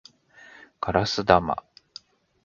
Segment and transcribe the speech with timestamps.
[0.81, 1.63] ガラス玉